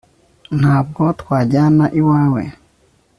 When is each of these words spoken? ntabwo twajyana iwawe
ntabwo 0.59 1.01
twajyana 1.21 1.85
iwawe 1.99 2.43